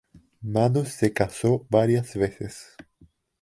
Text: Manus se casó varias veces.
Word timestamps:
Manus 0.41 0.87
se 0.95 1.13
casó 1.13 1.67
varias 1.69 2.15
veces. 2.15 2.75